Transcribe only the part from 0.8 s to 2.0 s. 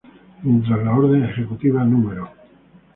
la Orden Ejecutiva